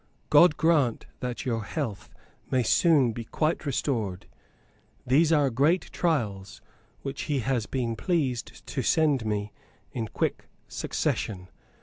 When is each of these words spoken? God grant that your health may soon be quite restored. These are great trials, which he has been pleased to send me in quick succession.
God 0.31 0.57
grant 0.57 1.05
that 1.19 1.45
your 1.45 1.63
health 1.63 2.09
may 2.49 2.63
soon 2.63 3.11
be 3.11 3.23
quite 3.25 3.67
restored. 3.67 4.25
These 5.05 5.31
are 5.31 5.51
great 5.51 5.91
trials, 5.91 6.59
which 7.03 7.25
he 7.25 7.41
has 7.41 7.67
been 7.67 7.95
pleased 7.95 8.65
to 8.65 8.81
send 8.81 9.27
me 9.27 9.51
in 9.91 10.07
quick 10.07 10.49
succession. 10.67 11.49